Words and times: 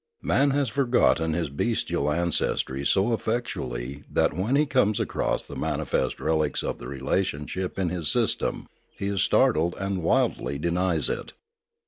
Man 0.23 0.49
has 0.49 0.67
forgotten 0.67 1.33
his 1.33 1.51
bestial 1.51 2.11
ancestry 2.11 2.83
so 2.87 3.13
effectually 3.13 4.03
that 4.09 4.33
when 4.33 4.55
he 4.55 4.65
comes 4.65 4.99
across 4.99 5.43
the 5.45 5.55
manifest 5.55 6.19
relics 6.19 6.63
of 6.63 6.79
the 6.79 6.87
relationship 6.87 7.77
in 7.77 7.89
his 7.89 8.07
system, 8.07 8.67
he 8.97 9.05
is 9.09 9.21
startled 9.21 9.75
and 9.77 10.01
wildly 10.01 10.57
denies 10.57 11.07
it. 11.07 11.33